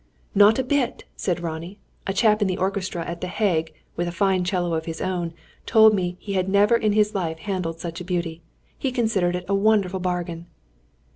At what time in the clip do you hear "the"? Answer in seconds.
2.47-2.57, 3.21-3.27